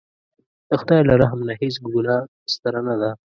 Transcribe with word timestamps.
د 0.67 0.71
خدای 0.81 1.01
له 1.09 1.13
رحم 1.21 1.39
نه 1.47 1.53
هېڅ 1.61 1.75
ګناه 1.93 2.21
ستره 2.53 2.81
نه 2.87 2.95
ده. 3.01 3.11